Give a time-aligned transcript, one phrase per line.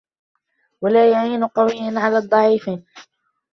[0.81, 2.69] وَلَا يُعِينَ قَوِيًّا عَلَى ضَعِيفٍ